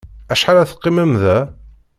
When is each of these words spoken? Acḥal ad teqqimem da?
Acḥal 0.31 0.57
ad 0.59 0.67
teqqimem 0.69 1.11
da? 1.21 1.37